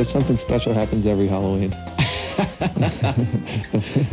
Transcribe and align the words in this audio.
there's 0.00 0.08
something 0.08 0.38
special 0.38 0.72
happens 0.72 1.04
every 1.04 1.26
Halloween. 1.26 1.76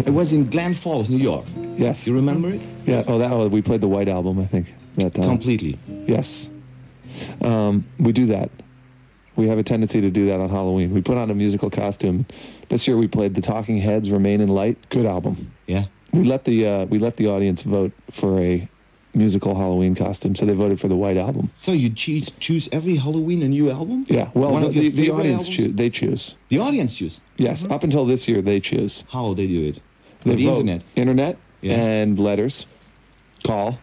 It 0.06 0.14
was 0.14 0.34
in 0.34 0.50
Glen 0.50 0.76
Falls, 0.76 1.10
New 1.10 1.18
York. 1.18 1.46
Yes. 1.78 2.06
You 2.06 2.14
remember 2.14 2.50
it? 2.50 2.62
Yeah. 2.86 3.04
Oh, 3.08 3.18
that 3.20 3.32
was, 3.32 3.50
we 3.52 3.62
played 3.62 3.80
the 3.80 3.88
White 3.88 4.10
Album, 4.10 4.38
I 4.38 4.46
think, 4.48 4.74
that 4.98 5.14
time. 5.14 5.30
Completely. 5.30 5.80
Yes. 6.06 6.50
Um, 7.42 7.86
we 8.00 8.12
do 8.12 8.26
that. 8.26 8.50
We 9.38 9.48
have 9.48 9.60
a 9.60 9.64
tendency 9.64 10.02
to 10.02 10.10
do 10.10 10.26
that 10.26 10.42
on 10.42 10.50
Halloween. 10.50 10.94
We 10.94 11.02
put 11.02 11.18
on 11.18 11.32
a 11.32 11.36
musical 11.36 11.70
costume. 11.70 12.26
This 12.68 12.86
year 12.86 12.98
we 12.98 13.08
played 13.08 13.34
The 13.34 13.42
Talking 13.42 13.78
Heads, 13.78 14.10
Remain 14.10 14.42
in 14.42 14.50
Light. 14.50 14.78
Good 14.90 15.06
album. 15.06 15.54
Yeah. 15.68 15.86
We 16.12 16.26
let 16.26 16.44
the 16.44 16.68
uh, 16.68 16.86
we 16.86 17.00
let 17.00 17.16
the 17.16 17.28
audience 17.28 17.62
vote 17.62 17.94
for 18.12 18.42
a 18.42 18.68
musical 19.14 19.56
Halloween 19.56 19.96
costume, 19.96 20.36
so 20.36 20.46
they 20.46 20.54
voted 20.54 20.80
for 20.80 20.88
the 20.88 20.96
White 20.96 21.18
Album. 21.18 21.50
So 21.56 21.72
you 21.72 21.90
choose 21.90 22.30
choose 22.40 22.70
every 22.72 22.96
Halloween 22.96 23.42
a 23.44 23.48
new 23.48 23.70
album? 23.72 24.06
Yeah. 24.10 24.30
Well, 24.34 24.52
One 24.52 24.64
the, 24.64 24.70
the, 24.70 24.90
the 24.90 25.12
audience 25.12 25.48
choose. 25.48 25.76
They 25.76 25.90
choose. 25.90 26.36
The 26.50 26.60
audience 26.60 26.96
choose. 26.96 27.20
Yes. 27.38 27.66
Up 27.70 27.84
until 27.84 28.06
this 28.06 28.28
year, 28.28 28.42
they 28.42 28.60
choose. 28.60 29.04
How 29.10 29.34
they 29.34 29.48
do 29.48 29.68
it? 29.70 29.80
They 30.22 30.36
the 30.36 30.46
vote. 30.46 30.60
internet. 30.60 30.84
Internet 30.96 31.38
Yeah. 31.62 31.76
and 31.76 32.20
letters. 32.20 32.66
Call. 33.46 33.78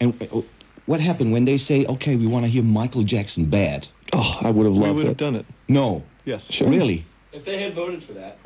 And 0.00 0.20
uh, 0.32 0.42
what 0.86 1.00
happened 1.00 1.32
when 1.32 1.44
they 1.44 1.58
say, 1.58 1.86
"Okay, 1.86 2.16
we 2.16 2.26
want 2.26 2.44
to 2.44 2.50
hear 2.50 2.62
Michael 2.62 3.02
Jackson 3.04 3.44
bad"? 3.46 3.86
Oh, 4.12 4.38
I 4.40 4.50
would 4.50 4.66
have 4.66 4.74
loved 4.74 4.84
it. 4.84 4.88
We 4.88 4.94
would 4.94 5.04
it. 5.04 5.08
have 5.08 5.16
done 5.16 5.36
it. 5.36 5.46
No, 5.68 6.02
Yes. 6.24 6.50
Sure. 6.50 6.68
really. 6.68 7.04
If 7.32 7.44
they 7.44 7.60
had 7.62 7.74
voted 7.74 8.02
for 8.02 8.12
that. 8.14 8.38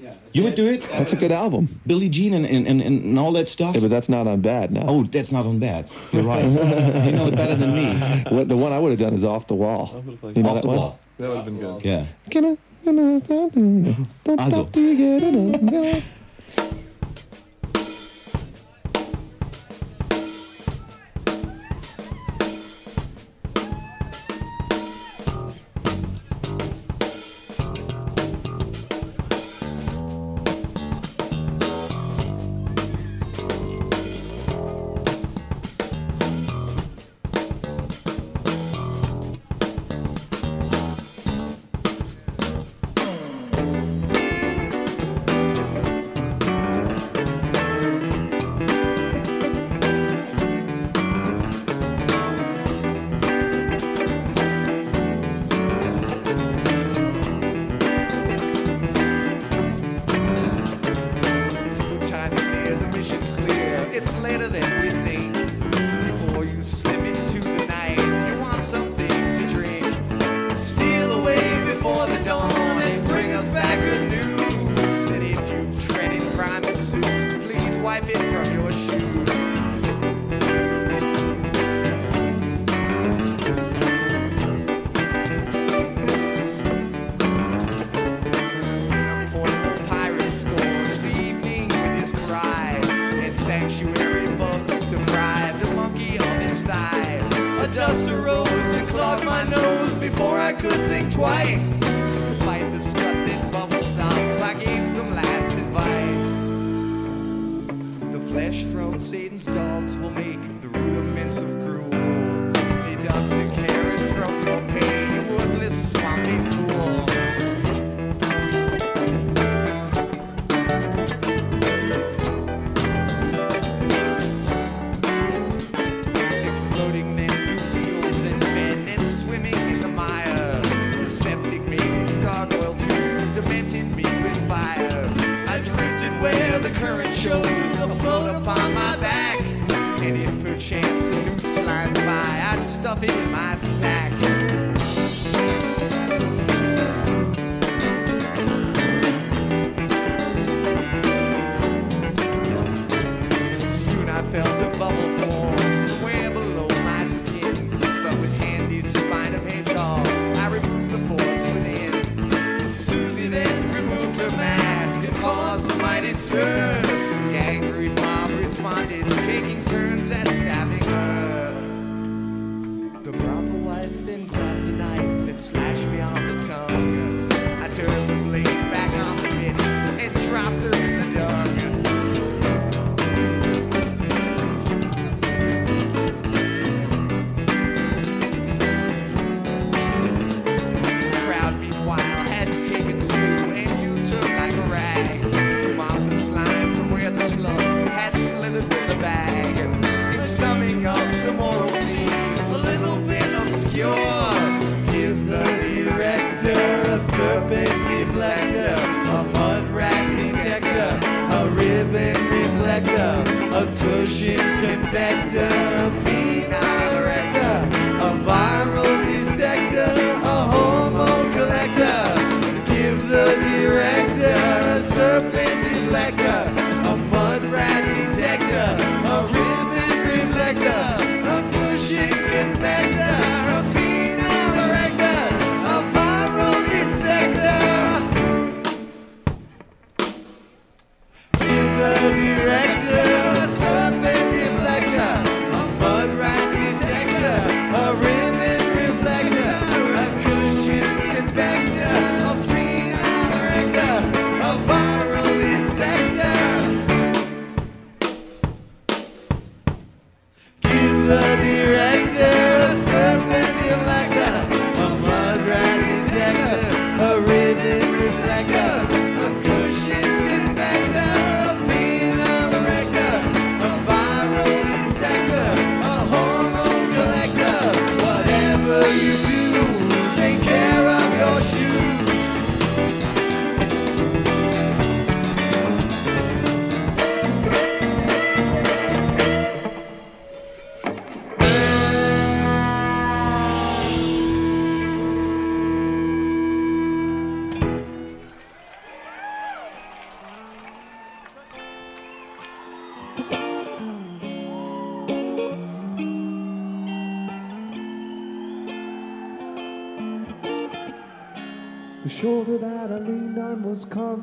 Yeah. 0.00 0.14
You 0.32 0.42
would 0.44 0.54
do 0.54 0.66
it? 0.66 0.82
That's 0.90 1.12
a 1.12 1.16
good 1.16 1.32
album. 1.32 1.80
Billie 1.86 2.08
Jean 2.08 2.34
and, 2.34 2.44
and, 2.46 2.66
and, 2.66 2.80
and 2.82 3.18
all 3.18 3.32
that 3.32 3.48
stuff. 3.48 3.74
Yeah, 3.74 3.80
but 3.80 3.90
that's 3.90 4.08
not 4.08 4.26
on 4.26 4.40
bad 4.40 4.70
now. 4.72 4.84
oh, 4.86 5.04
that's 5.04 5.30
not 5.32 5.46
on 5.46 5.58
bad. 5.58 5.88
You're 6.12 6.22
right. 6.24 6.44
you 6.44 7.12
know 7.12 7.28
it 7.28 7.36
better 7.36 7.56
than 7.56 7.74
me. 7.74 8.24
What, 8.36 8.48
the 8.48 8.56
one 8.56 8.72
I 8.72 8.78
would 8.78 8.90
have 8.90 8.98
done 9.00 9.14
is 9.14 9.24
off 9.24 9.46
the 9.46 9.54
wall. 9.54 9.90
I 9.94 9.96
would've 9.98 10.22
liked 10.22 10.36
You 10.36 10.42
know 10.42 10.50
Off 10.50 10.54
that 10.56 10.62
the 10.62 10.68
one? 10.68 10.76
wall. 10.78 10.98
That 11.18 11.28
would 11.28 11.36
have 11.36 11.44
been 11.46 11.58
good. 11.60 11.84
Yeah. 11.84 12.06
Can 12.30 12.44
I- 12.44 12.58
can 12.84 12.98
I- 12.98 14.06
Don't 14.24 14.50
stop 14.50 14.72
till 14.72 14.82
you 14.82 15.20
get 15.20 15.22
enough. 15.34 16.04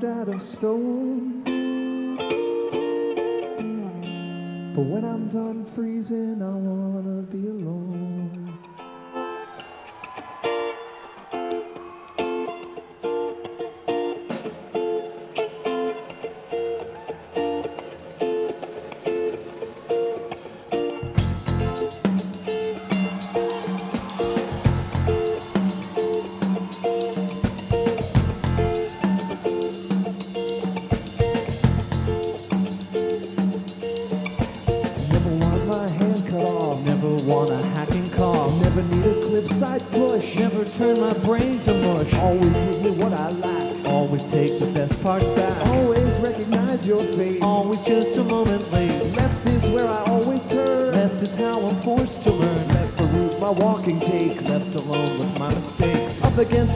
carved 0.01 0.20
out 0.20 0.34
of 0.34 0.41
stone. 0.41 1.43
But 4.74 4.81
when 4.81 5.03
I'm 5.03 5.27
done 5.27 5.65
freezing, 5.65 6.30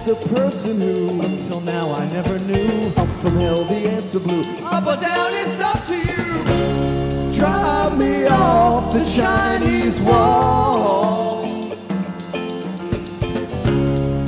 the 0.05 0.15
person 0.35 0.79
who, 0.79 1.19
until 1.21 1.59
now, 1.61 1.91
I 1.91 2.07
never 2.09 2.37
knew. 2.37 2.93
Up 2.95 3.09
from 3.21 3.37
hell, 3.37 3.63
the 3.63 3.89
answer 3.89 4.19
blew. 4.19 4.43
Up 4.63 4.85
or 4.85 5.01
down, 5.01 5.31
it's 5.33 5.59
up 5.59 5.83
to 5.85 5.97
you. 5.97 7.31
Drive 7.33 7.97
me 7.97 8.27
off 8.27 8.93
the 8.93 9.03
Chinese 9.03 9.99
wall 10.01 11.43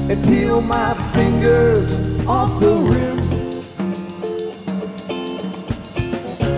and 0.10 0.24
peel 0.26 0.62
my 0.62 0.96
fingers 1.14 2.00
off 2.26 2.60
the 2.60 2.74
rim. 2.74 3.20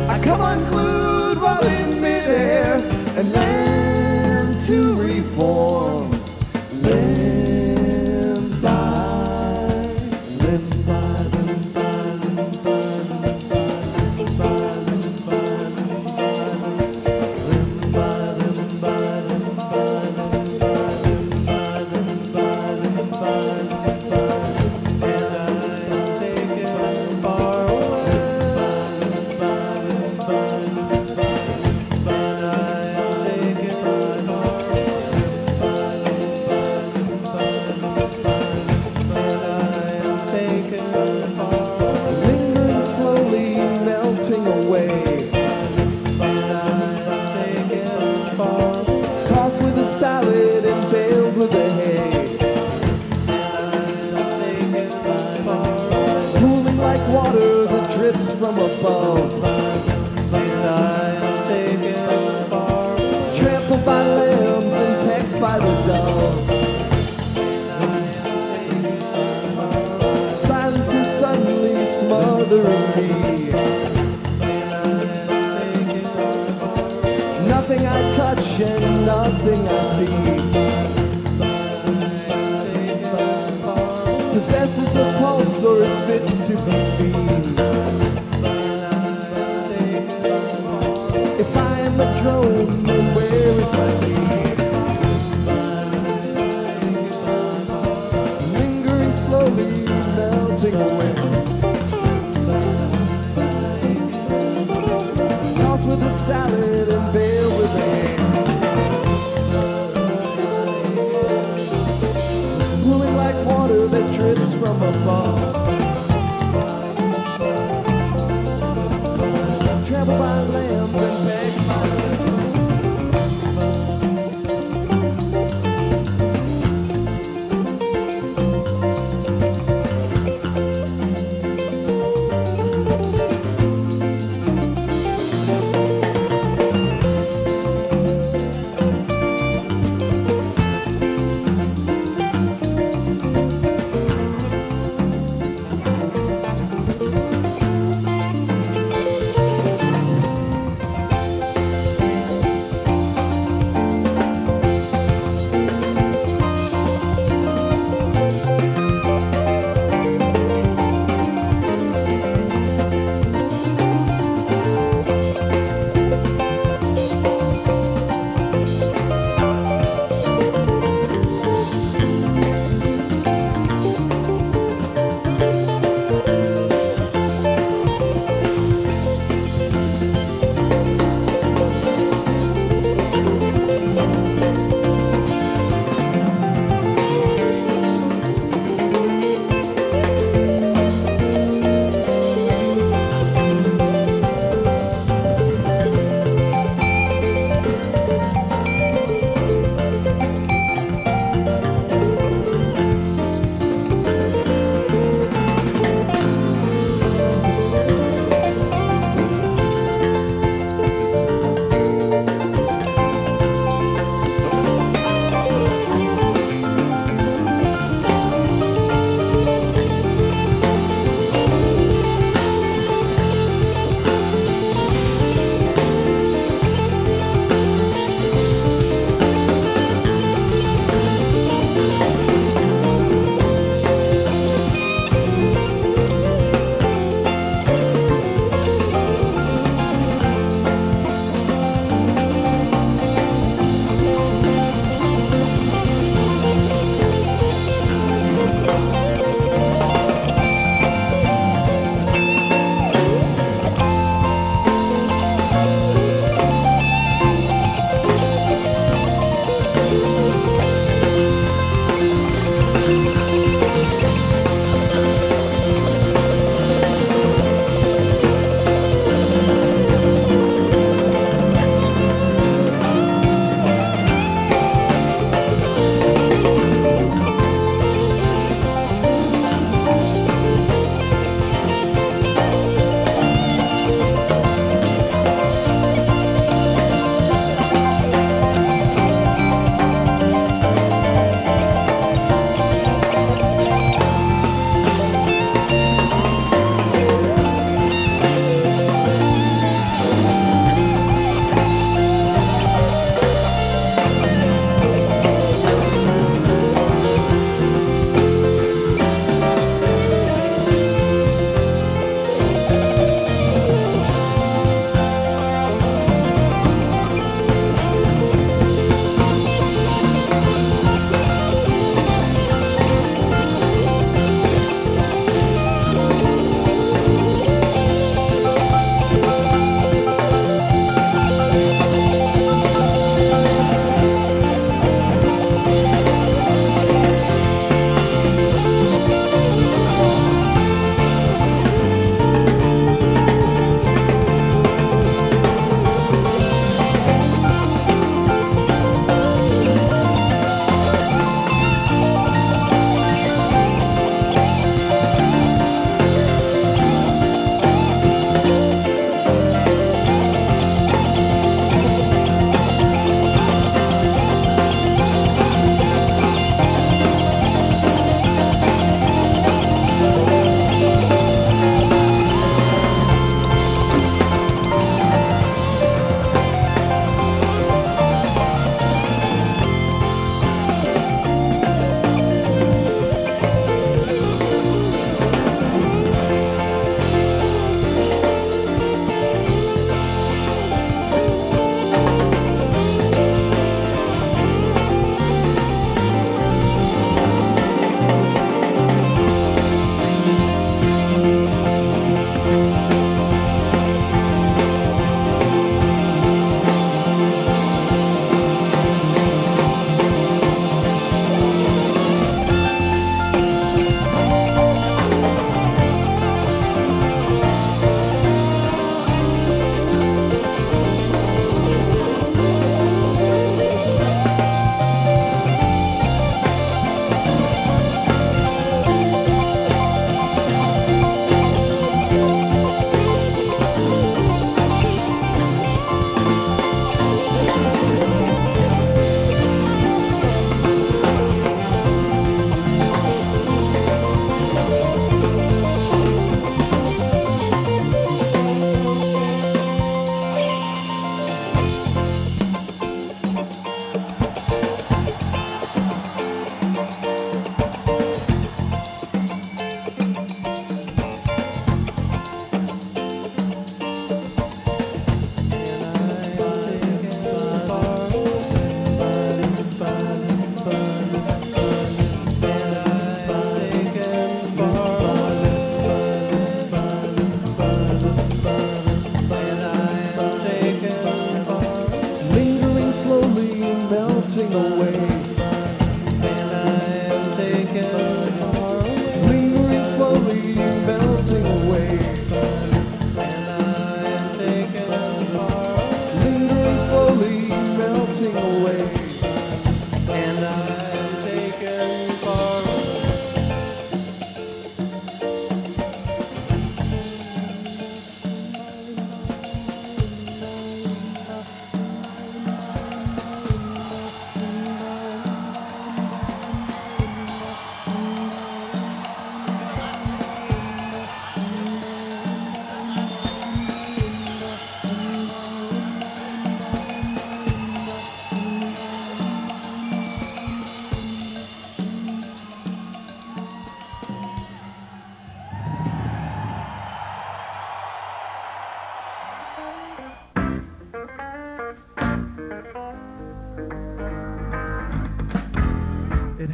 I 0.10 0.18
come 0.24 0.40
unglued. 0.40 1.19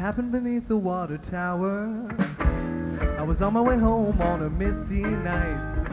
Happened 0.06 0.32
beneath 0.32 0.68
the 0.68 0.78
water 0.78 1.18
tower. 1.18 1.90
I 3.18 3.24
was 3.24 3.42
on 3.42 3.54
my 3.54 3.62
way 3.62 3.76
home 3.76 4.22
on 4.22 4.44
a 4.44 4.50
misty 4.52 5.02
night, 5.02 5.88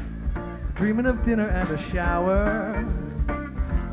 dreaming 0.74 1.06
of 1.06 1.24
dinner 1.24 1.48
and 1.48 1.70
a 1.70 1.82
shower. 1.90 2.74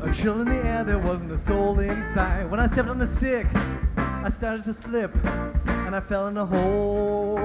A 0.02 0.12
chill 0.12 0.42
in 0.42 0.48
the 0.50 0.62
air, 0.62 0.84
there 0.84 0.98
wasn't 0.98 1.32
a 1.32 1.38
soul 1.38 1.80
in 1.80 2.02
sight. 2.12 2.44
When 2.50 2.60
I 2.60 2.66
stepped 2.66 2.90
on 2.90 2.98
the 2.98 3.06
stick, 3.06 3.46
I 3.96 4.28
started 4.28 4.62
to 4.64 4.74
slip, 4.74 5.10
and 5.64 5.96
I 5.96 6.00
fell 6.00 6.28
in 6.28 6.36
a 6.36 6.44
hole. 6.44 7.36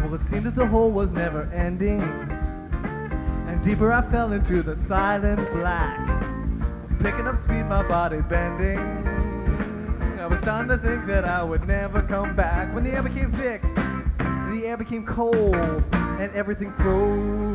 Well, 0.00 0.14
it 0.14 0.22
seemed 0.22 0.46
that 0.46 0.54
the 0.54 0.68
hole 0.68 0.92
was 0.92 1.10
never 1.10 1.42
ending, 1.52 2.00
and 3.48 3.64
deeper 3.64 3.92
I 3.92 4.00
fell 4.00 4.32
into 4.32 4.62
the 4.62 4.76
silent 4.76 5.40
black. 5.54 5.98
Picking 7.00 7.26
up 7.26 7.36
speed, 7.36 7.64
my 7.64 7.82
body 7.88 8.20
bending. 8.20 9.03
Starting 10.44 10.68
to 10.68 10.76
think 10.76 11.06
that 11.06 11.24
I 11.24 11.42
would 11.42 11.66
never 11.66 12.02
come 12.02 12.36
back. 12.36 12.74
When 12.74 12.84
the 12.84 12.90
air 12.90 13.02
became 13.02 13.32
thick, 13.32 13.62
the 13.62 14.62
air 14.66 14.76
became 14.76 15.06
cold, 15.06 15.56
and 15.94 16.30
everything 16.34 16.70
froze. 16.70 17.53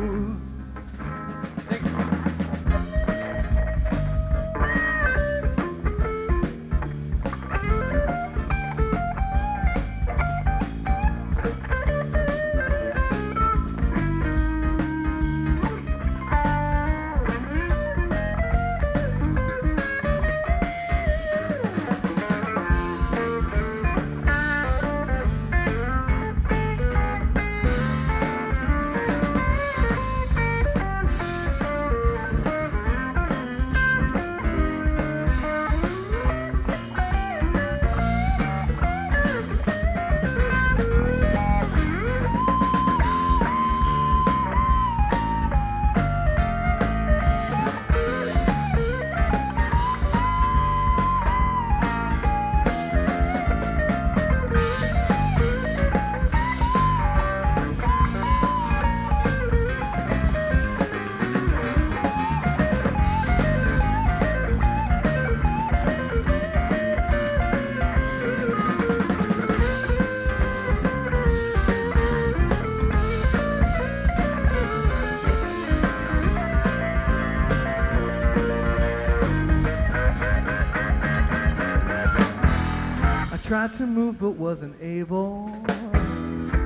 Tried 83.66 83.74
to 83.74 83.86
move 83.86 84.18
but 84.18 84.30
wasn't 84.30 84.74
able. 84.80 85.52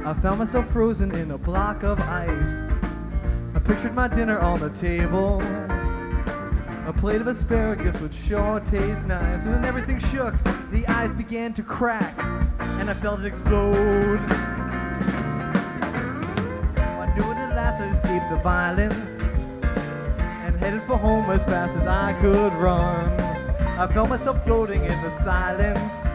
I 0.07 0.14
found 0.22 0.38
myself 0.38 0.70
frozen 0.70 1.12
in 1.12 1.33
a 1.33 1.38
block 1.38 1.83
of 1.83 1.98
ice. 1.98 2.70
I 3.52 3.59
pictured 3.59 3.96
my 3.96 4.07
dinner 4.07 4.38
on 4.38 4.61
the 4.61 4.70
table. 4.70 5.42
A 6.87 6.92
plate 6.96 7.20
of 7.20 7.26
asparagus 7.26 8.00
would 8.00 8.14
sure 8.14 8.61
taste 8.61 9.09
nice. 9.09 9.42
But 9.42 9.50
then 9.50 9.64
everything 9.64 9.98
shook, 9.98 10.35
the 10.70 10.87
ice 10.87 11.12
began 11.12 11.52
to 11.54 11.64
crack, 11.64 12.14
and 12.78 12.88
I 12.88 12.94
felt 12.94 13.18
it 13.18 13.26
explode. 13.26 14.20
I 17.00 17.12
knew 17.16 17.28
it 17.28 17.37
at 17.38 17.57
last 17.57 17.83
I 17.83 17.90
escaped 17.90 18.30
the 18.30 18.37
violence 18.37 19.20
and 20.44 20.54
headed 20.59 20.83
for 20.85 20.96
home 20.96 21.28
as 21.28 21.42
fast 21.42 21.76
as 21.76 21.88
I 21.88 22.12
could 22.20 22.52
run. 22.52 23.20
I 23.80 23.88
felt 23.88 24.11
myself 24.11 24.44
floating 24.44 24.85
in 24.85 25.02
the 25.02 25.11
silence. 25.24 26.13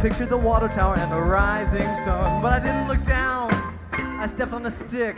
Pictured 0.00 0.30
the 0.30 0.38
water 0.38 0.68
tower 0.68 0.96
and 0.96 1.12
the 1.12 1.20
rising 1.20 1.82
sun. 2.06 2.40
But 2.40 2.54
I 2.54 2.58
didn't 2.58 2.88
look 2.88 3.04
down. 3.04 3.52
I 3.92 4.26
stepped 4.28 4.54
on 4.54 4.64
a 4.64 4.70
stick 4.70 5.16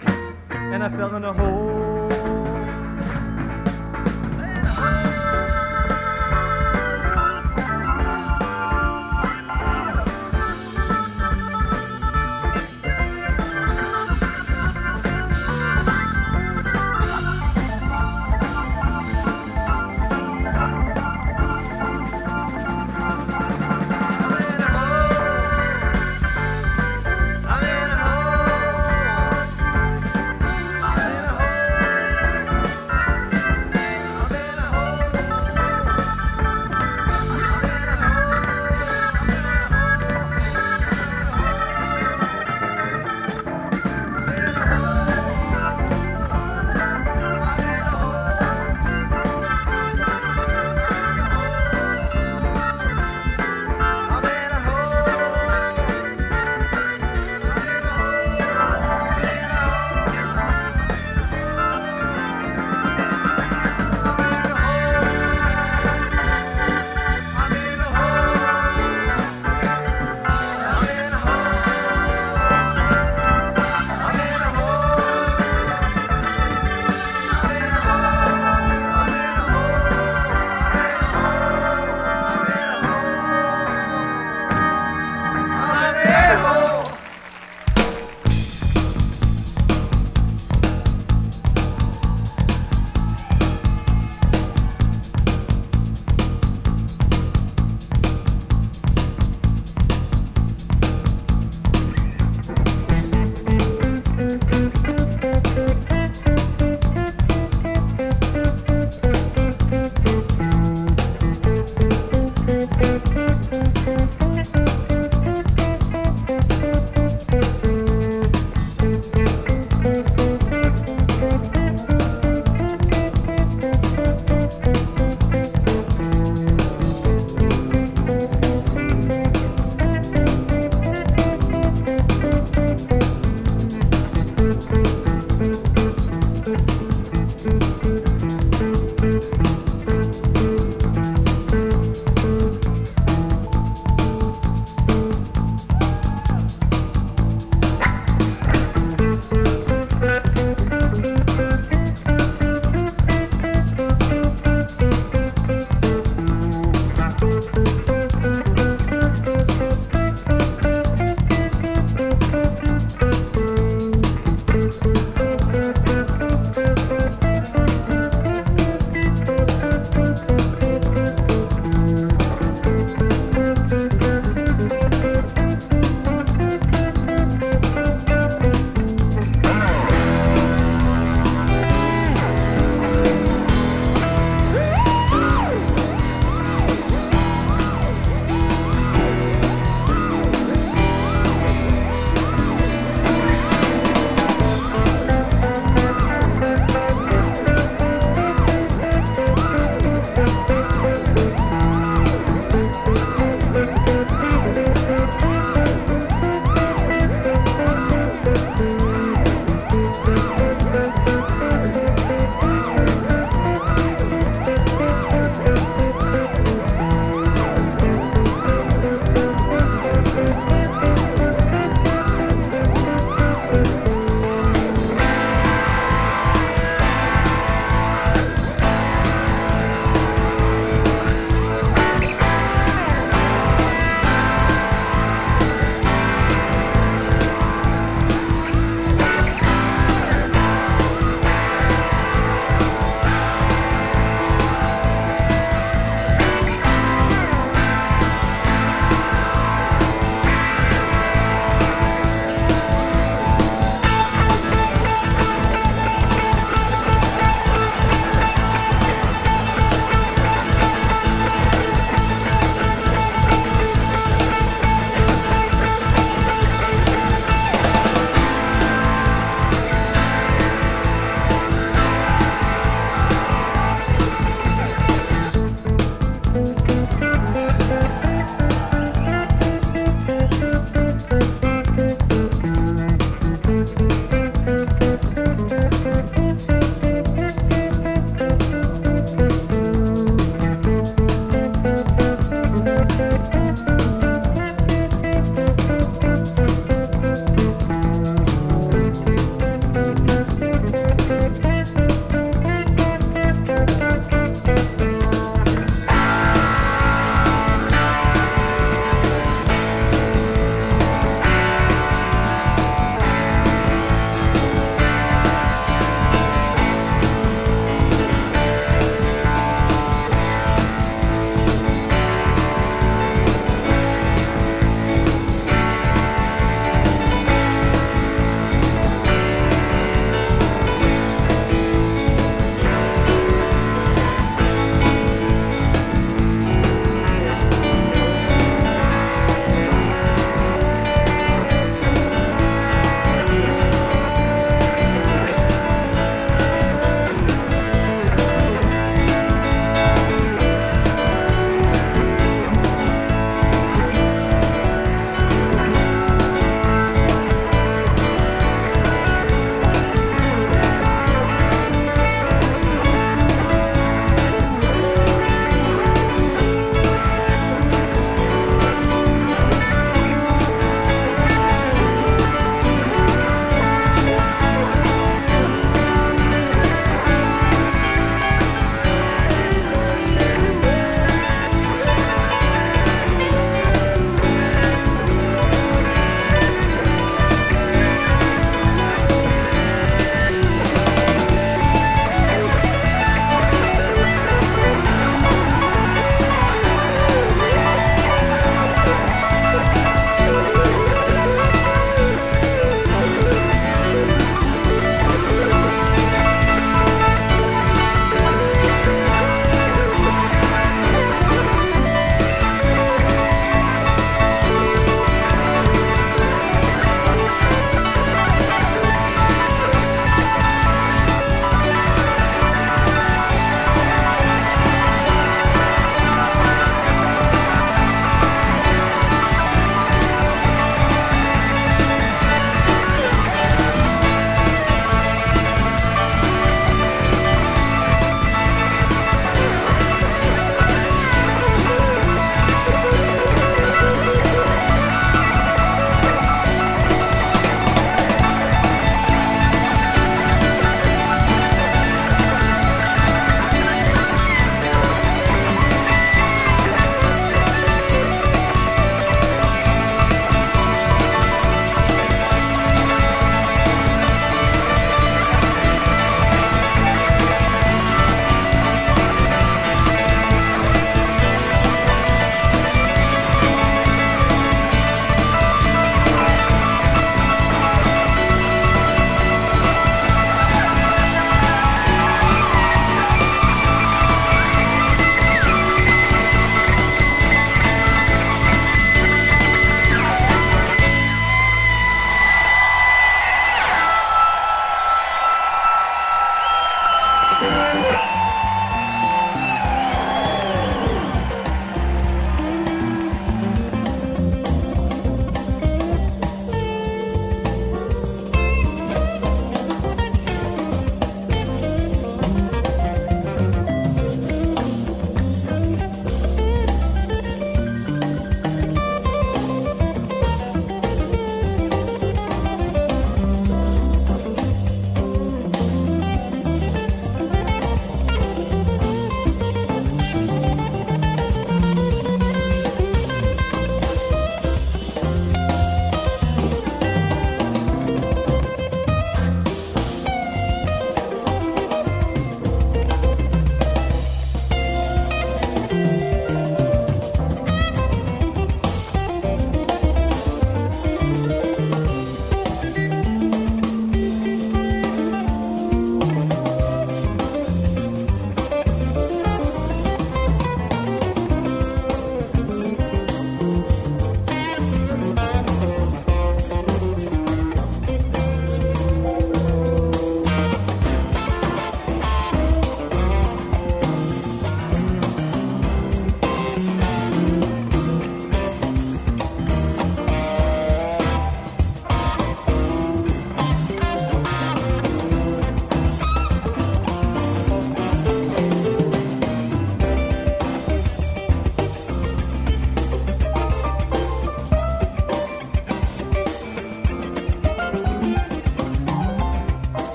and 0.51 0.83
I 0.83 0.88
fell 0.88 1.14
in 1.14 1.25
a 1.25 1.33
hole. 1.33 1.91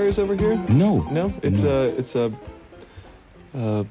Jerry's 0.00 0.18
over 0.18 0.34
here? 0.34 0.56
No. 0.70 0.96
No, 1.10 1.30
it's 1.42 1.60
No. 1.60 1.82
a 1.82 1.84
it's 1.88 2.14
a 2.14 2.32
uh, 3.54 3.84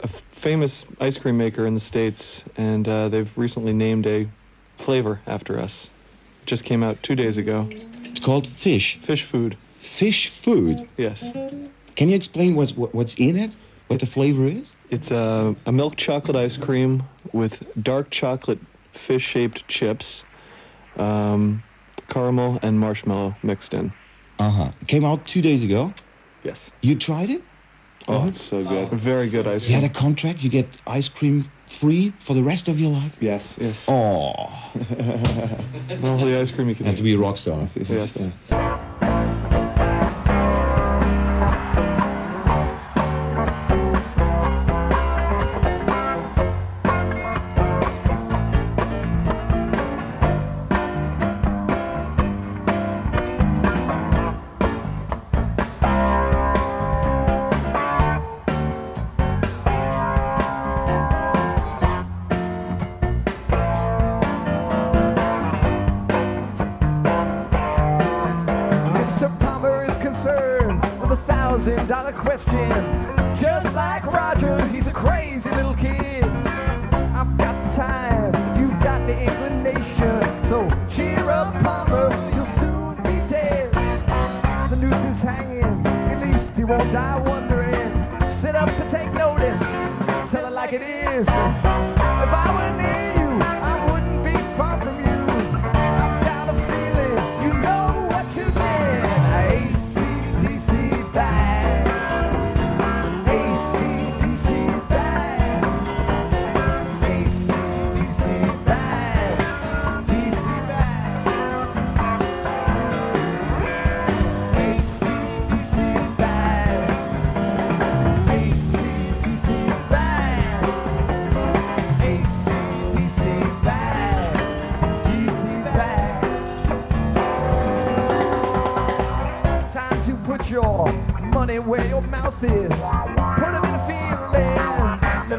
a 0.00 0.08
famous 0.32 0.84
ice 1.00 1.16
cream 1.16 1.38
maker 1.38 1.64
in 1.64 1.74
the 1.74 1.80
states, 1.80 2.42
and 2.56 2.88
uh, 2.88 3.08
they've 3.08 3.30
recently 3.38 3.72
named 3.72 4.04
a 4.08 4.26
flavor 4.78 5.20
after 5.28 5.60
us. 5.60 5.90
It 6.42 6.46
just 6.46 6.64
came 6.64 6.82
out 6.82 7.00
two 7.04 7.14
days 7.14 7.38
ago. 7.38 7.68
It's 8.02 8.18
called 8.18 8.48
Phish. 8.48 9.00
Phish 9.02 9.22
food. 9.22 9.56
Phish 9.80 10.28
food. 10.42 10.88
Yes, 10.96 11.20
Can 11.94 12.08
you 12.08 12.16
explain 12.16 12.56
what's 12.56 12.72
what, 12.76 12.92
what's 12.92 13.14
in 13.14 13.36
it? 13.36 13.52
What 13.86 14.00
the 14.00 14.06
flavor 14.06 14.48
is? 14.48 14.72
it's 14.90 15.12
a, 15.12 15.54
a 15.66 15.70
milk 15.72 15.94
chocolate 15.96 16.34
ice 16.36 16.56
cream 16.56 17.04
with 17.32 17.62
dark 17.84 18.10
chocolate 18.10 18.58
fish-shaped 18.92 19.68
chips, 19.68 20.24
um, 20.96 21.62
caramel 22.08 22.58
and 22.62 22.80
marshmallow 22.80 23.36
mixed 23.44 23.72
in. 23.74 23.92
Uh 24.38 24.50
huh. 24.50 24.70
Came 24.86 25.04
out 25.04 25.26
two 25.26 25.42
days 25.42 25.62
ago. 25.62 25.92
Yes. 26.42 26.70
You 26.80 26.94
tried 26.96 27.30
it? 27.30 27.44
Oh, 28.06 28.28
it's 28.28 28.40
so 28.40 28.64
good. 28.64 28.88
Very 28.90 29.28
good 29.28 29.46
ice 29.46 29.64
cream. 29.64 29.74
You 29.74 29.80
had 29.82 29.90
a 29.90 29.92
contract. 29.92 30.40
You 30.40 30.48
get 30.48 30.80
ice 30.86 31.08
cream 31.08 31.50
free 31.80 32.12
for 32.24 32.34
the 32.34 32.42
rest 32.42 32.68
of 32.68 32.78
your 32.78 32.90
life. 32.90 33.16
Yes. 33.20 33.58
Yes. 33.60 33.86
Oh, 33.88 33.92
All 36.02 36.18
the 36.18 36.38
ice 36.40 36.50
cream 36.50 36.68
you 36.68 36.74
can 36.74 36.86
have 36.86 36.96
to 36.96 37.02
be 37.02 37.14
a 37.14 37.18
rock 37.18 37.36
star. 37.36 37.68
Yes. 37.74 38.16
Mr. 38.16 38.87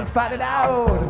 fight 0.09 0.31
it 0.31 0.41
out. 0.41 1.08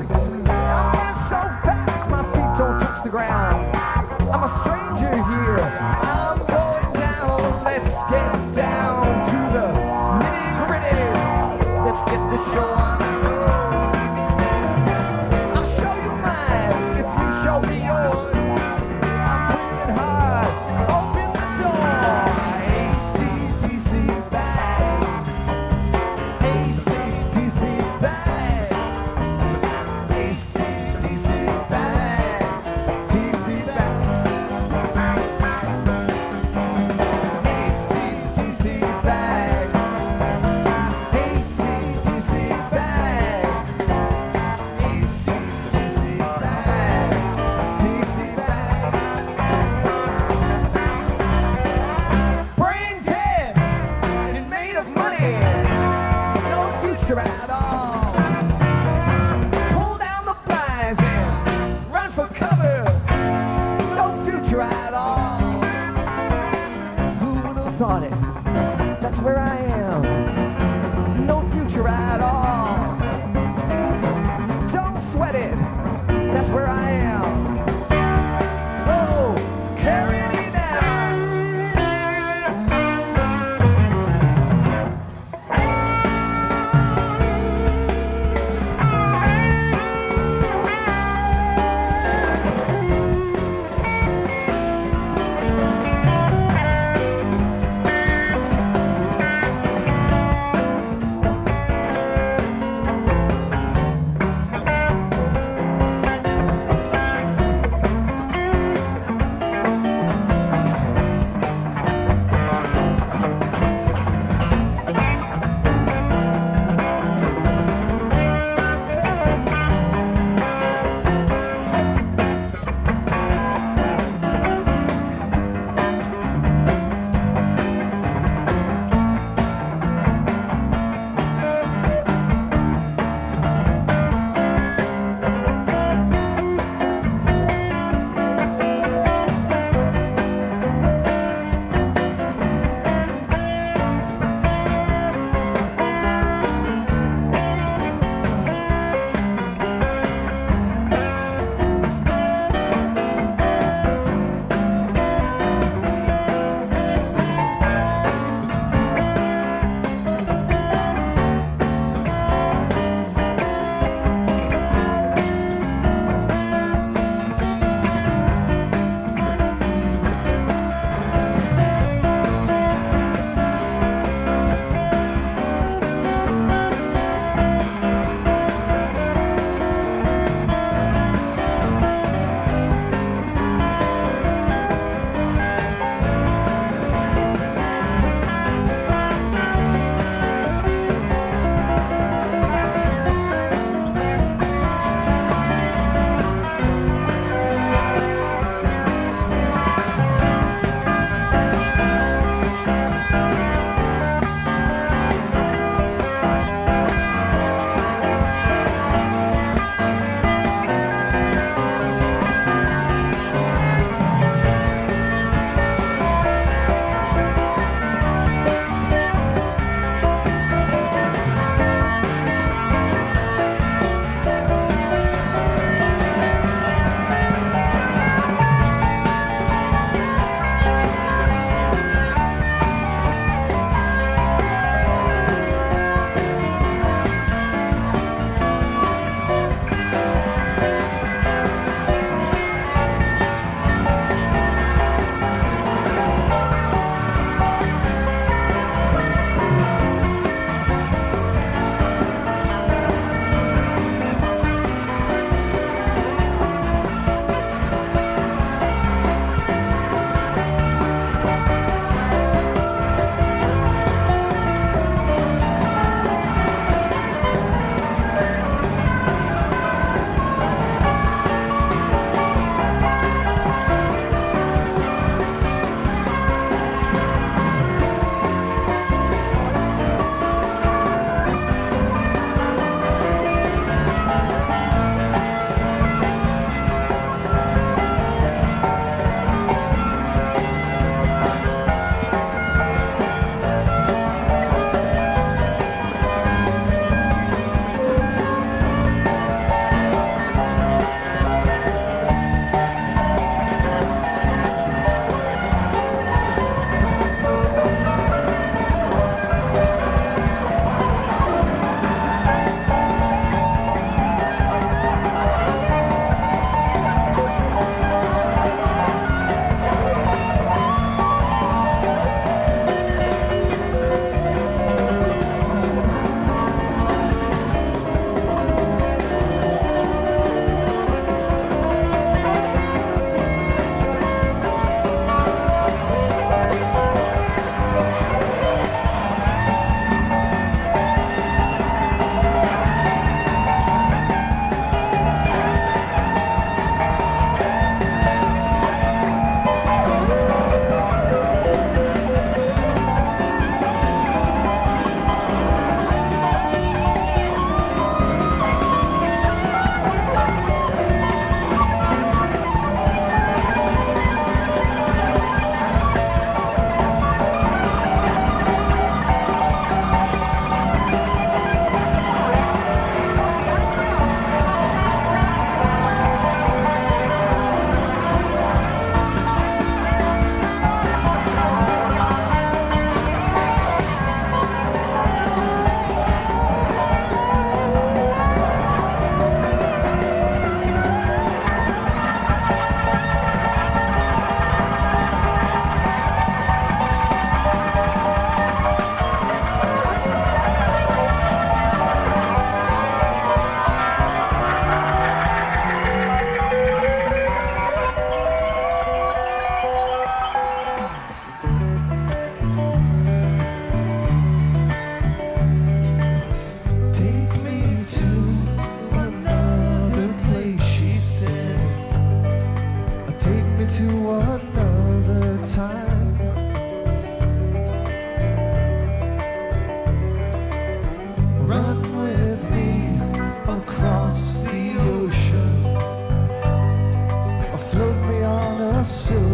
soon. 438.90 439.29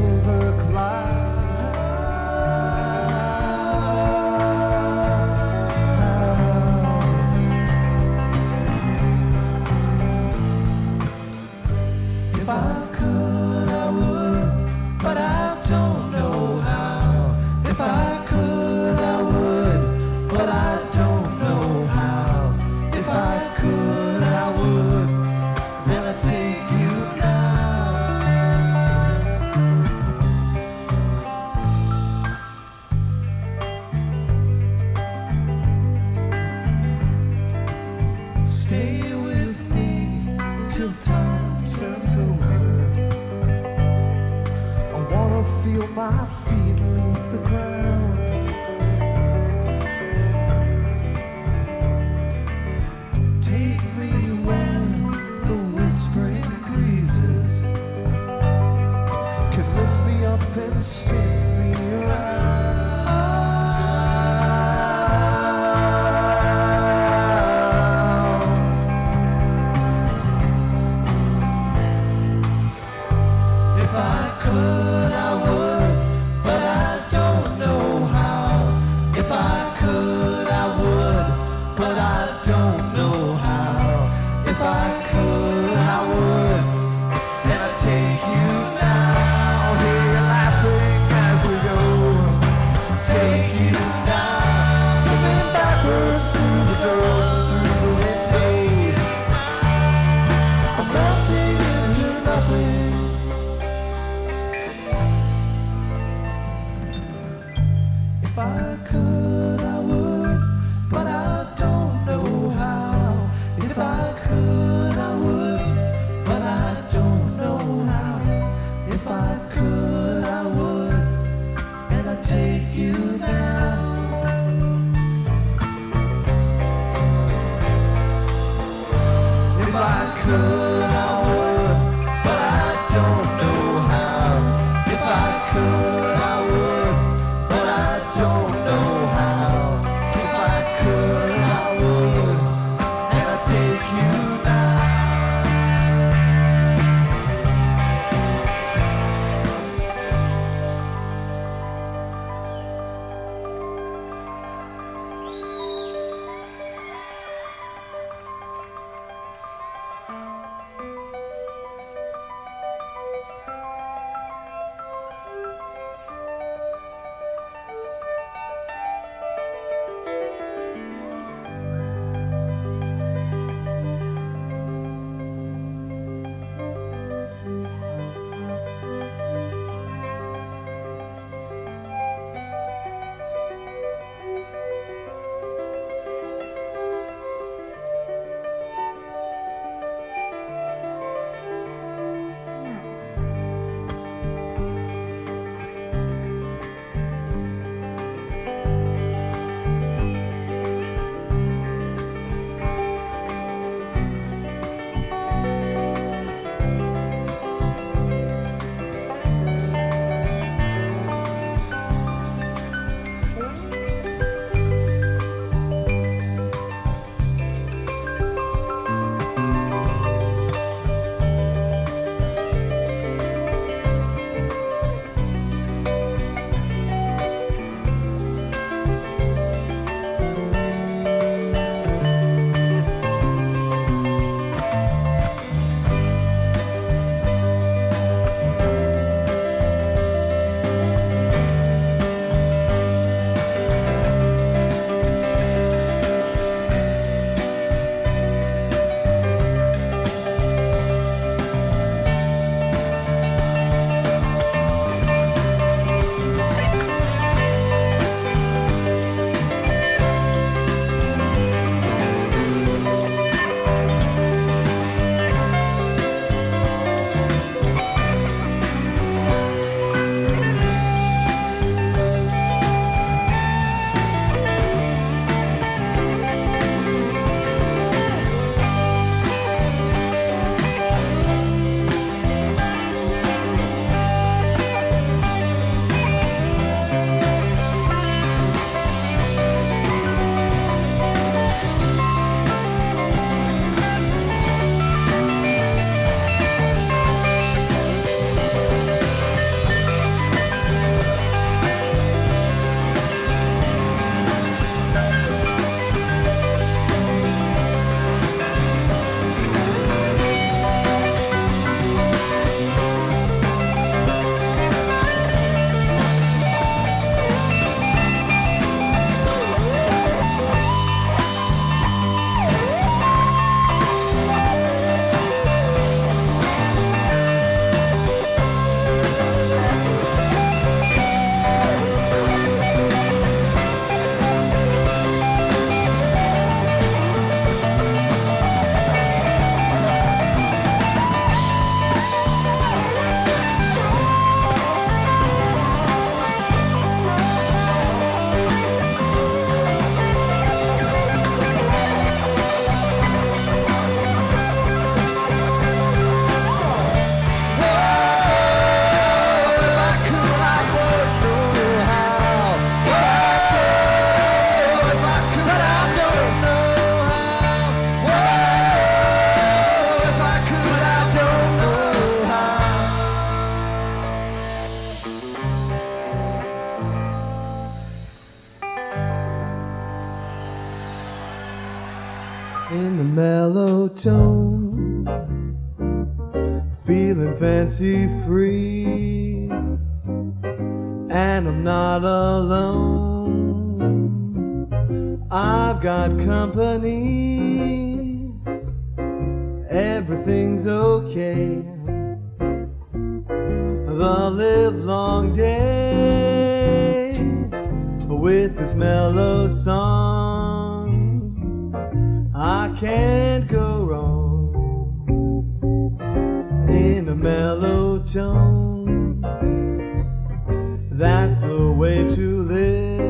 That's 420.97 421.37
the 421.39 421.73
way 421.73 422.09
to 422.15 422.43
live. 422.43 423.01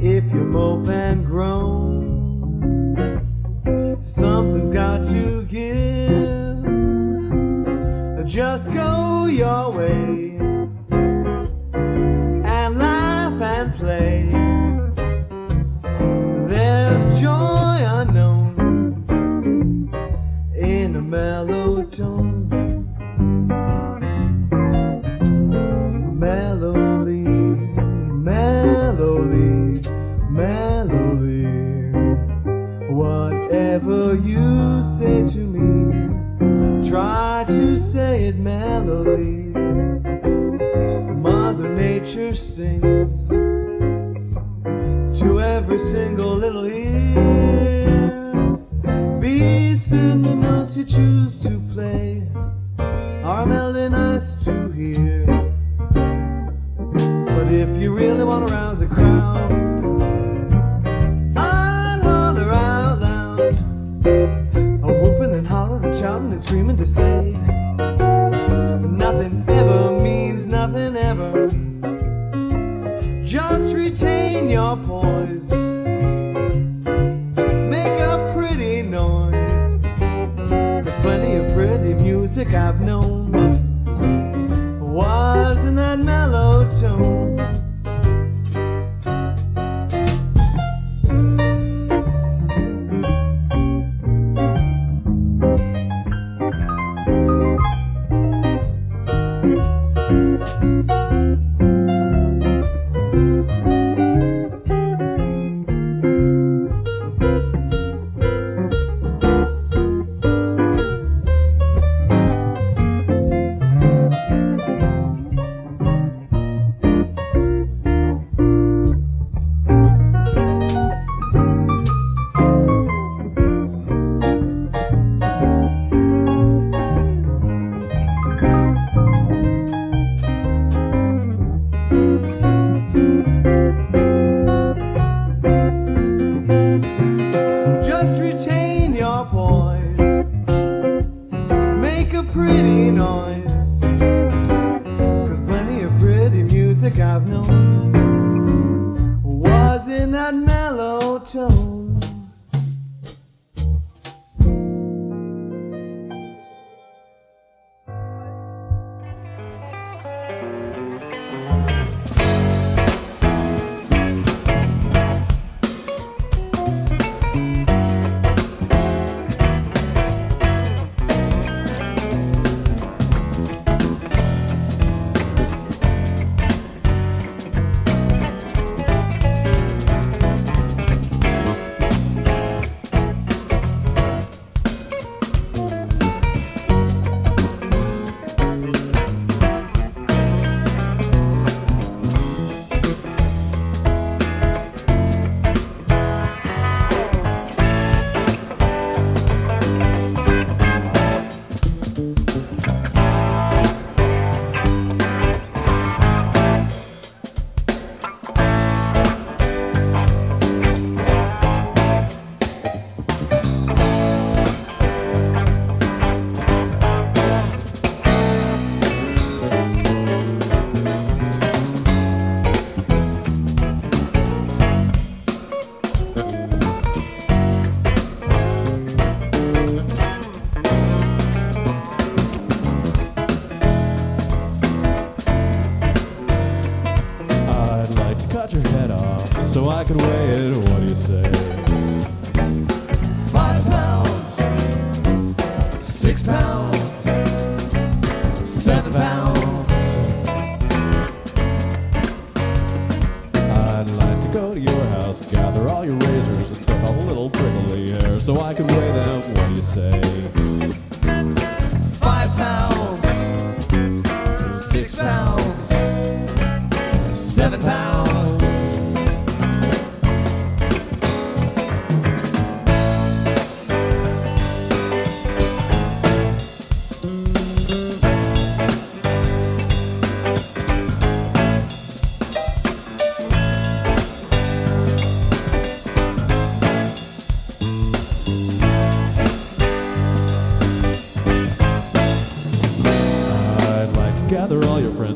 If 0.00 0.24
you 0.32 0.44
mope 0.44 0.88
and 0.88 1.26
groan. 1.26 1.75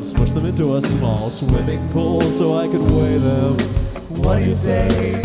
and 0.01 0.07
smush 0.07 0.31
them 0.31 0.47
into 0.47 0.77
a 0.77 0.83
small 0.83 1.29
swimming 1.29 1.87
pool 1.91 2.23
so 2.23 2.57
I 2.57 2.67
could 2.69 2.81
weigh 2.81 3.19
them. 3.19 3.59
What 4.09 4.39
do 4.39 4.45
you 4.45 4.51
say? 4.55 5.20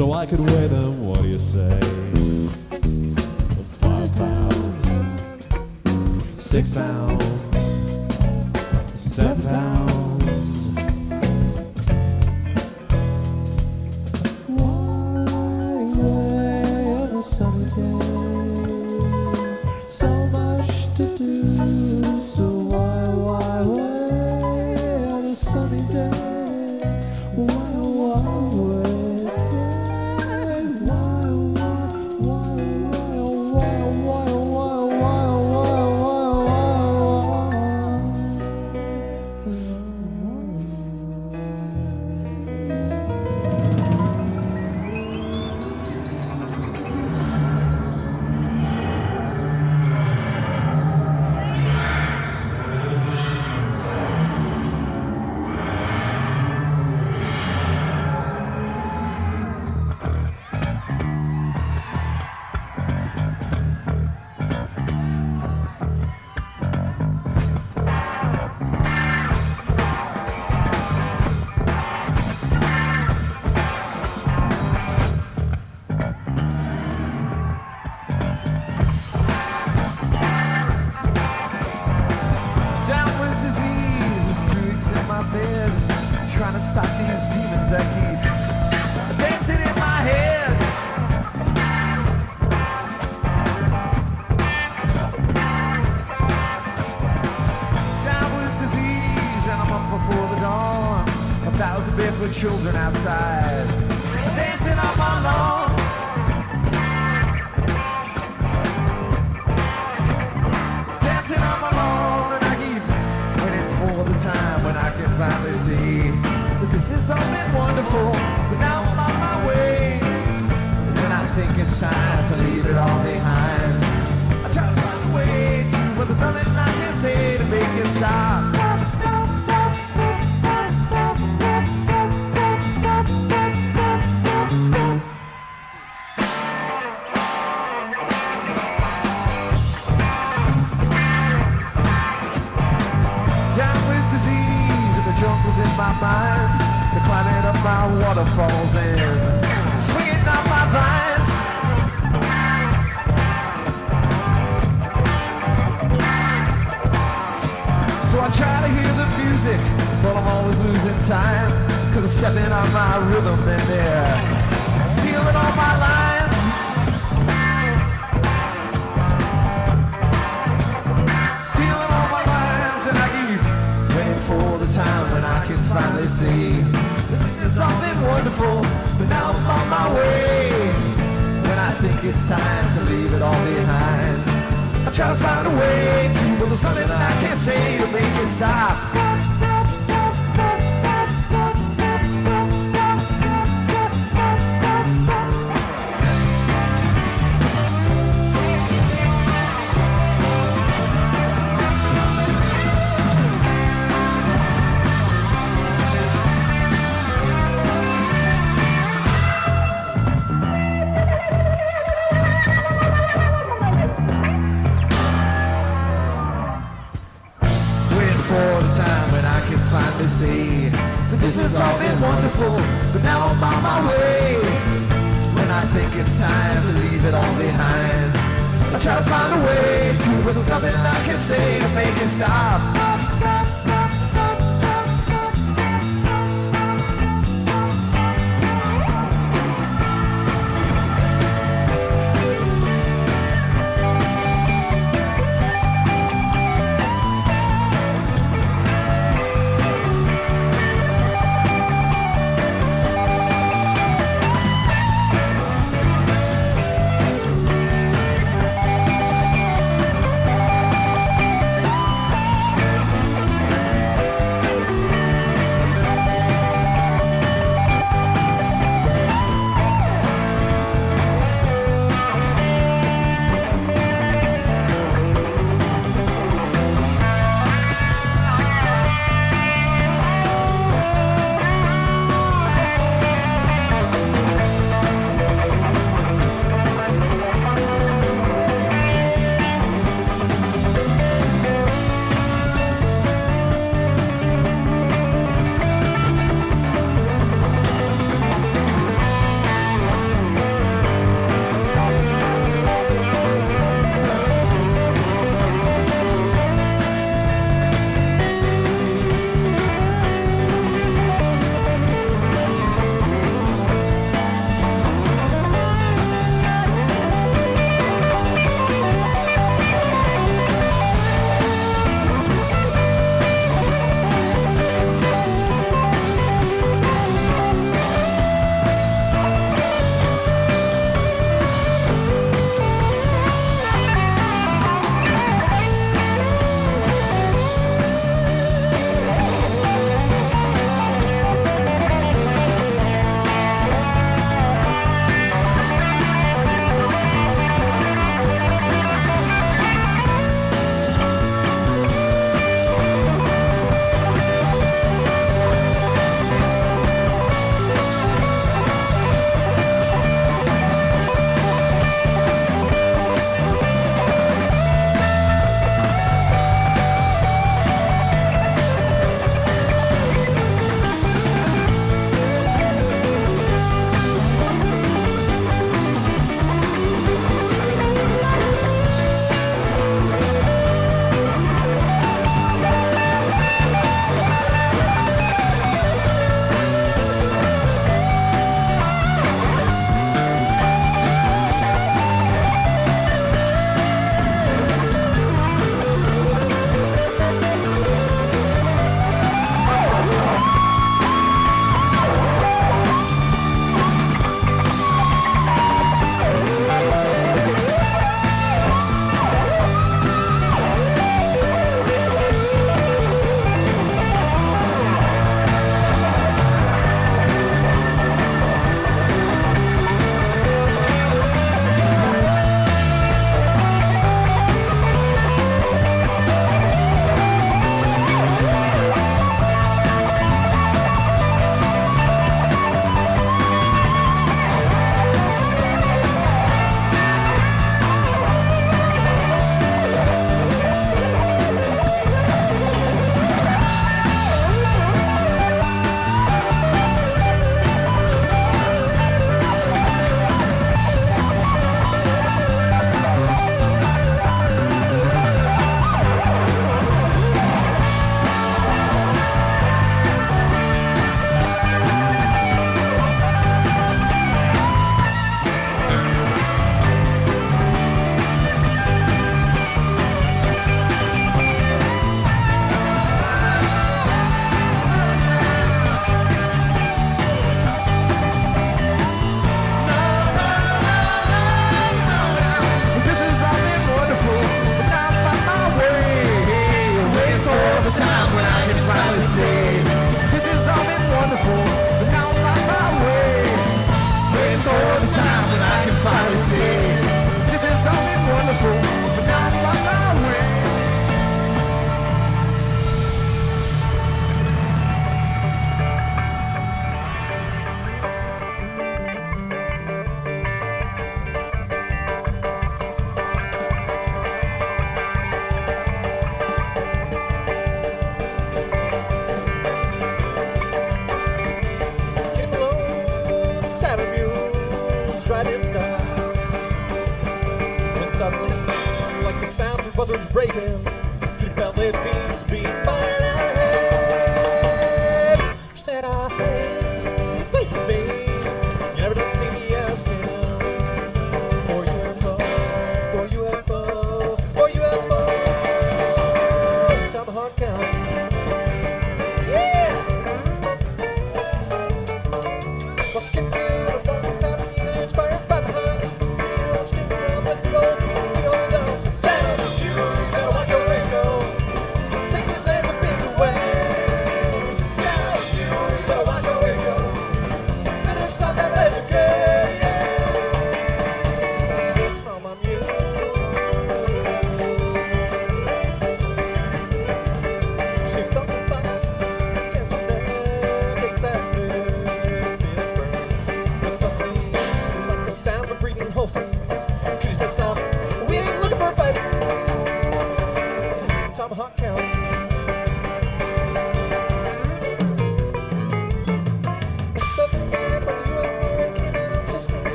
so 0.00 0.14
I 0.14 0.24
could 0.24 0.40
weigh 0.40 0.66
them. 0.66 1.04
What 1.04 1.20
do 1.20 1.28
you 1.28 1.38
say? 1.38 1.78
Five 3.80 4.10
pounds, 4.16 4.80
six 6.32 6.72
pounds, 6.72 7.22
seven 8.96 9.42
pounds. 9.42 9.99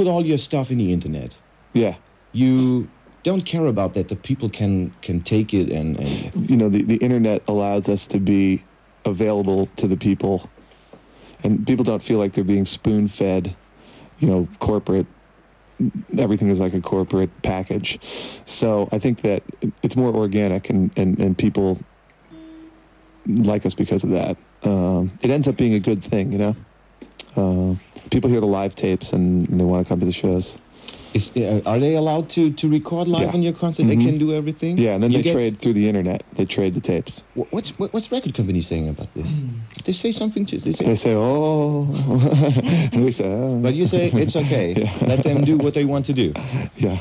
Put 0.00 0.08
all 0.08 0.24
your 0.24 0.38
stuff 0.38 0.70
in 0.70 0.78
the 0.78 0.94
internet. 0.94 1.36
Yeah. 1.74 1.96
You 2.32 2.88
don't 3.22 3.44
care 3.44 3.66
about 3.66 3.92
that. 3.94 4.08
The 4.08 4.16
people 4.16 4.48
can 4.48 4.94
can 5.02 5.20
take 5.20 5.52
it 5.52 5.70
and, 5.70 6.00
and 6.00 6.50
You 6.50 6.56
know, 6.56 6.70
the, 6.70 6.82
the 6.82 6.96
internet 6.96 7.42
allows 7.46 7.86
us 7.86 8.06
to 8.06 8.18
be 8.18 8.64
available 9.04 9.66
to 9.76 9.86
the 9.86 9.98
people, 9.98 10.48
and 11.44 11.66
people 11.66 11.84
don't 11.84 12.02
feel 12.02 12.18
like 12.18 12.32
they're 12.32 12.44
being 12.44 12.64
spoon 12.64 13.08
fed, 13.08 13.54
you 14.20 14.28
know, 14.30 14.48
corporate. 14.58 15.06
Everything 16.18 16.48
is 16.48 16.60
like 16.60 16.72
a 16.72 16.80
corporate 16.80 17.30
package. 17.42 18.00
So 18.46 18.88
I 18.92 18.98
think 18.98 19.20
that 19.20 19.42
it's 19.82 19.96
more 19.96 20.14
organic, 20.14 20.70
and, 20.70 20.90
and, 20.96 21.18
and 21.18 21.36
people 21.36 21.78
like 23.26 23.66
us 23.66 23.74
because 23.74 24.02
of 24.02 24.10
that. 24.10 24.36
Um, 24.62 25.18
it 25.20 25.30
ends 25.30 25.46
up 25.46 25.56
being 25.56 25.74
a 25.74 25.80
good 25.80 26.02
thing, 26.02 26.32
you 26.32 26.38
know? 26.38 26.54
Uh, 27.36 27.74
people 28.10 28.28
hear 28.30 28.40
the 28.40 28.46
live 28.46 28.74
tapes 28.74 29.12
and, 29.12 29.46
they 29.46 29.64
want 29.64 29.84
to 29.84 29.88
come 29.88 30.00
to 30.00 30.06
the 30.06 30.12
shows. 30.12 30.56
is, 31.12 31.30
uh, 31.36 31.60
are 31.66 31.80
they 31.80 31.94
allowed 31.96 32.30
to, 32.30 32.52
to 32.52 32.68
record 32.68 33.08
live 33.08 33.22
Yeah. 33.28 33.34
on 33.34 33.42
your 33.42 33.52
concert? 33.52 33.84
They 33.88 33.96
Mhm. 33.96 34.04
can 34.06 34.18
do 34.18 34.32
everything. 34.32 34.78
Yeah, 34.78 34.94
and 34.94 35.02
then 35.02 35.10
You 35.10 35.18
they 35.18 35.22
get- 35.24 35.32
trade 35.34 35.58
through 35.60 35.72
the 35.74 35.88
internet. 35.88 36.22
They 36.36 36.44
trade 36.44 36.74
the 36.74 36.80
tapes. 36.80 37.24
What's 37.34 37.70
what, 37.78 37.92
what's 37.92 38.12
record 38.12 38.32
company 38.34 38.60
saying 38.60 38.88
about 38.88 39.12
this? 39.14 39.26
They 39.84 39.92
say 39.92 40.12
something 40.12 40.46
to 40.46 40.58
they 40.58 40.72
say, 40.72 40.84
They 40.84 40.96
say, 40.96 41.14
oh, 41.14 41.88
and 42.92 43.04
we 43.06 43.10
say, 43.12 43.24
oh. 43.26 43.58
but 43.60 43.74
you 43.74 43.86
say 43.86 44.10
it's 44.14 44.36
okay. 44.36 44.74
Yeah. 44.82 44.92
Let 45.12 45.24
them 45.24 45.44
do 45.44 45.58
what 45.58 45.74
they 45.74 45.84
want 45.84 46.06
to 46.06 46.12
do. 46.12 46.32
yeah. 46.78 46.98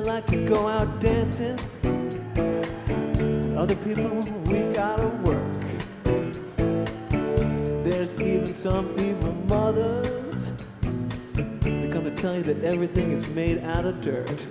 Like 0.00 0.26
to 0.26 0.44
go 0.46 0.66
out 0.66 1.00
dancing. 1.00 1.58
Other 3.56 3.76
people 3.76 4.08
we 4.46 4.72
gotta 4.72 5.08
work. 5.24 5.42
There's 7.84 8.14
even 8.20 8.54
some 8.54 8.98
evil 8.98 9.32
mothers. 9.46 10.50
They 11.32 11.88
come 11.92 12.04
to 12.04 12.14
tell 12.14 12.36
you 12.36 12.42
that 12.44 12.64
everything 12.64 13.12
is 13.12 13.28
made 13.28 13.62
out 13.64 13.84
of 13.84 14.00
dirt. 14.00 14.46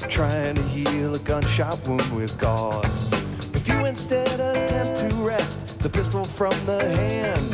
like 0.00 0.10
trying 0.10 0.54
to 0.54 0.62
heal 0.62 1.14
a 1.16 1.18
gunshot 1.18 1.84
wound 1.88 2.14
with 2.14 2.38
gauze. 2.38 3.10
If 3.52 3.66
you 3.66 3.84
instead 3.84 4.38
attempt 4.38 5.00
to 5.00 5.08
wrest 5.24 5.78
the 5.80 5.88
pistol 5.88 6.24
from 6.24 6.54
the 6.66 6.80
hand, 6.80 7.50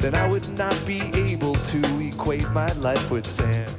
then 0.00 0.14
I 0.14 0.26
would 0.26 0.48
not 0.56 0.74
be 0.86 1.02
able 1.14 1.54
to 1.54 2.00
equate 2.00 2.48
my 2.52 2.72
life 2.72 3.10
with 3.10 3.26
sand. 3.26 3.71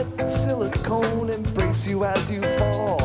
let 0.00 0.30
silicone 0.30 1.30
embrace 1.30 1.86
you 1.86 2.04
as 2.04 2.30
you 2.30 2.42
fall. 2.58 2.98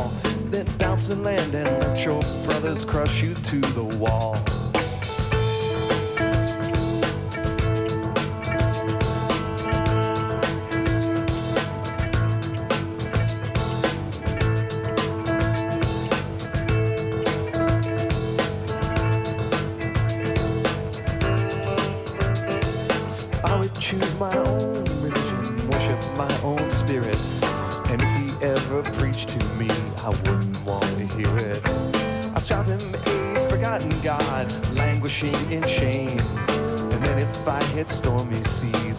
Then 0.50 0.66
bounce 0.78 1.10
and 1.10 1.22
land 1.22 1.54
and 1.54 1.68
let 1.80 2.04
your 2.04 2.22
brothers 2.44 2.84
crush 2.84 3.22
you 3.22 3.34
to 3.34 3.60
the 3.60 3.84
wall. 3.84 4.36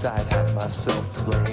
side, 0.07 0.25
have 0.27 0.55
myself 0.55 1.11
to 1.13 1.21
blame. 1.23 1.46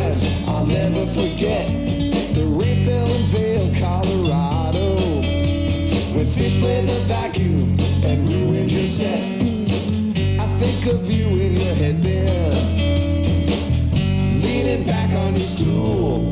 times 0.00 0.24
I'll 0.48 0.66
never 0.66 1.06
forget. 1.12 1.66
The 2.34 2.44
rain 2.46 2.84
fell 2.84 3.06
in 3.06 3.26
Vail, 3.28 3.74
Colorado. 3.78 4.96
When 6.14 6.30
fish 6.32 6.58
played 6.58 6.88
the 6.88 7.04
vacuum 7.06 7.78
and 8.04 8.28
ruined 8.28 8.70
your 8.70 8.88
set. 8.88 9.22
I 10.40 10.46
think 10.58 10.86
of 10.86 11.10
you 11.10 11.26
in 11.26 11.56
your 11.56 11.74
headband. 11.74 12.54
Leaning 14.42 14.86
back 14.86 15.10
on 15.10 15.36
your 15.36 15.48
stool. 15.48 16.30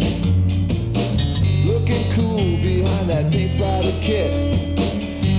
Looking 1.70 2.12
cool 2.14 2.56
behind 2.68 3.10
that 3.10 3.30
paint 3.30 3.52
spider 3.52 3.96
kit. 4.02 4.32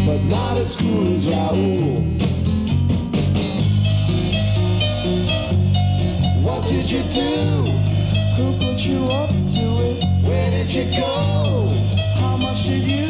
But 0.05 0.21
not 0.23 0.57
as 0.57 0.75
cool 0.75 1.15
as 1.15 1.25
Raul. 1.25 2.17
What 6.43 6.67
did 6.67 6.89
you 6.89 7.03
do? 7.13 7.88
put 8.59 8.85
you 8.85 9.05
up 9.05 9.29
to 9.29 9.63
it? 9.87 10.03
Where 10.27 10.51
did 10.51 10.71
you 10.71 10.85
go? 10.99 11.69
How 12.19 12.37
much 12.37 12.65
did 12.65 12.83
you? 12.83 13.08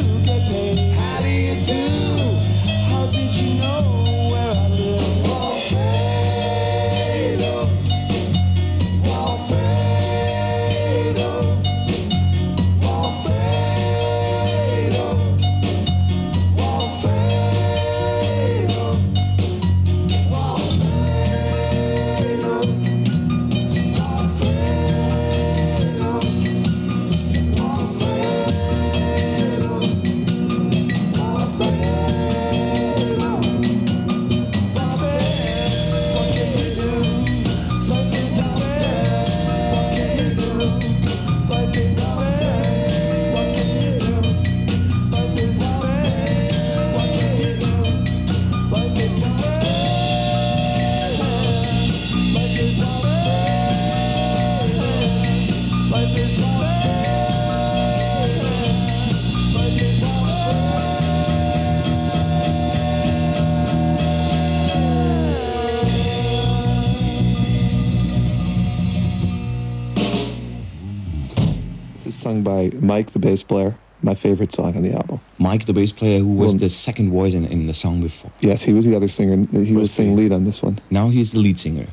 Sung 72.39 72.71
by 72.71 72.75
Mike, 72.79 73.11
the 73.13 73.19
bass 73.19 73.43
player. 73.43 73.75
My 74.01 74.15
favorite 74.15 74.53
song 74.53 74.77
on 74.77 74.83
the 74.83 74.93
album. 74.93 75.19
Mike, 75.39 75.65
the 75.65 75.73
bass 75.73 75.91
player, 75.91 76.19
who 76.19 76.29
was 76.29 76.53
Well- 76.53 76.59
the 76.59 76.69
second 76.69 77.11
voice 77.11 77.33
in, 77.33 77.45
in 77.45 77.67
the 77.67 77.73
song 77.73 78.01
before. 78.01 78.31
Yes, 78.39 78.63
he 78.63 78.71
was 78.71 78.85
the 78.85 78.95
other 78.95 79.09
singer. 79.09 79.45
He 79.51 79.73
was 79.73 79.89
Was 79.89 79.91
singing 79.91 80.15
lead 80.15 80.31
on 80.31 80.45
this 80.45 80.61
one. 80.63 80.79
Now 80.89 81.09
he's 81.09 81.33
the 81.33 81.39
lead 81.39 81.59
singer. 81.59 81.87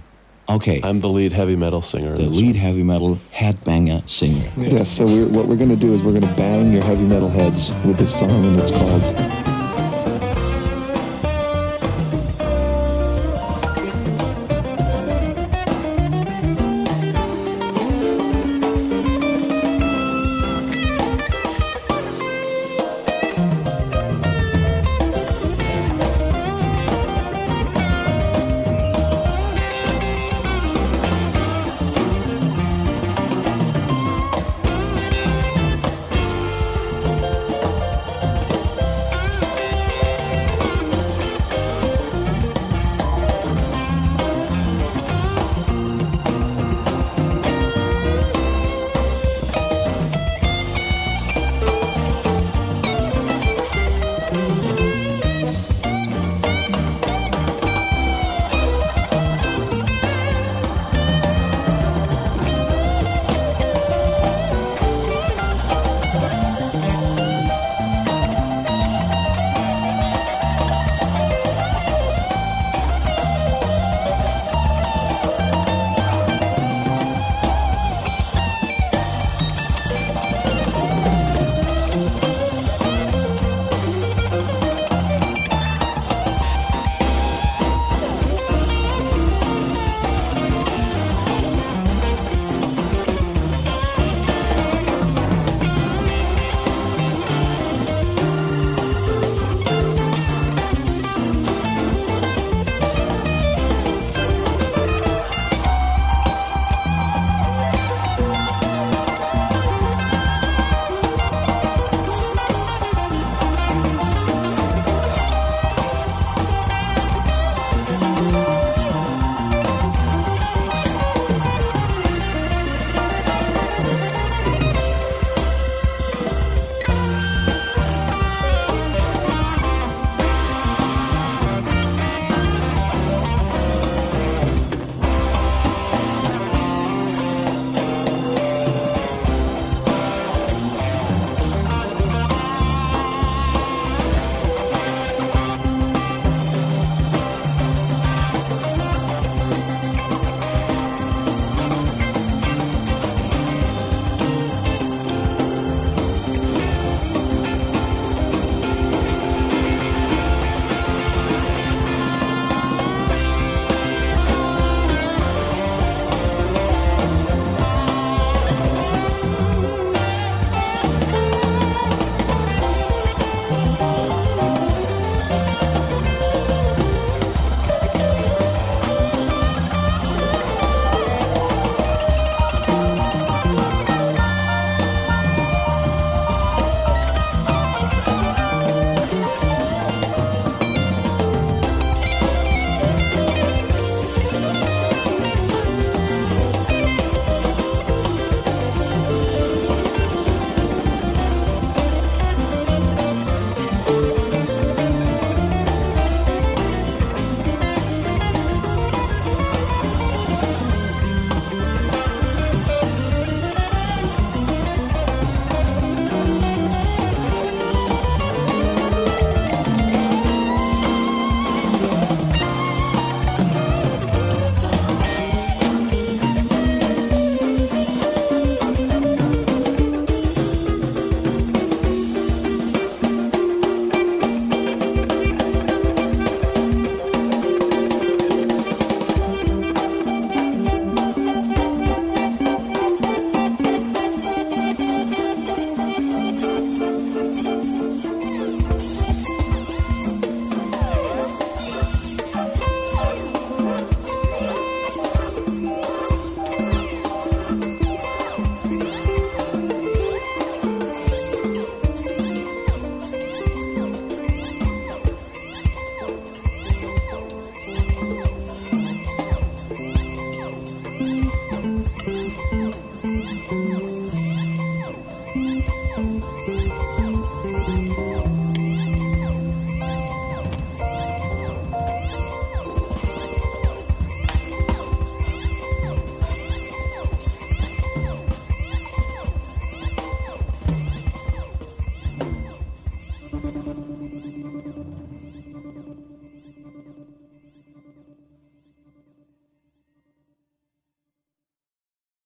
Okay. 0.49 0.81
I'm 0.85 1.01
the 1.01 1.09
lead 1.09 1.33
heavy 1.33 1.57
metal 1.57 1.83
singer. 1.83 2.15
the 2.15 2.29
lead 2.29 2.55
one. 2.55 2.55
heavy 2.55 2.85
metal 2.85 3.19
headbanger 3.35 4.09
singer. 4.09 4.49
Yes. 4.57 4.89
so 4.89 5.05
we're, 5.05 5.27
what 5.27 5.47
we're 5.49 5.57
going 5.57 5.71
to 5.71 5.83
do 5.87 5.95
is 5.95 6.03
we're 6.05 6.13
going 6.13 6.23
to 6.33 6.37
bang 6.37 6.73
your 6.73 6.85
heavy 6.85 7.03
metal 7.03 7.29
heads 7.29 7.73
with 7.85 7.97
this 7.99 8.17
song, 8.17 8.31
and 8.31 8.61
it's 8.61 8.71
called 8.71 9.46